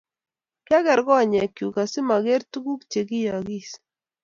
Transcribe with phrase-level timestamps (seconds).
[0.65, 3.69] Kiaker konyekchu asimaker tuguk chekiyookis